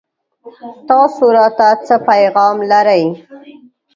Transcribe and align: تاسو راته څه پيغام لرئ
تاسو 0.89 1.23
راته 1.37 1.67
څه 1.85 1.95
پيغام 2.07 2.57
لرئ 2.71 3.05